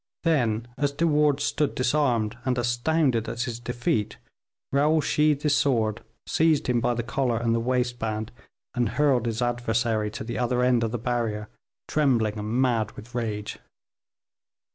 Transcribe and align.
Then 0.23 0.67
as 0.79 0.91
De 0.91 1.05
Wardes 1.05 1.43
stood 1.43 1.75
disarmed 1.75 2.35
and 2.43 2.57
astounded 2.57 3.29
at 3.29 3.43
his 3.43 3.59
defeat, 3.59 4.17
Raoul 4.71 4.99
sheathed 4.99 5.43
his 5.43 5.55
sword, 5.55 6.01
seized 6.25 6.65
him 6.65 6.81
by 6.81 6.95
the 6.95 7.03
collar 7.03 7.37
and 7.37 7.53
the 7.53 7.59
waist 7.59 7.99
band, 7.99 8.31
and 8.73 8.89
hurled 8.97 9.27
his 9.27 9.43
adversary 9.43 10.09
to 10.09 10.23
the 10.23 10.39
other 10.39 10.63
end 10.63 10.83
of 10.83 10.89
the 10.91 10.97
barrier, 10.97 11.49
trembling, 11.87 12.39
and 12.39 12.49
mad 12.49 12.93
with 12.93 13.13
rage. 13.13 13.59